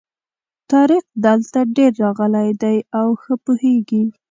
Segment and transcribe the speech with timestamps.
[0.71, 4.03] طارق دلته ډېر راغلی دی او ښه پوهېږي.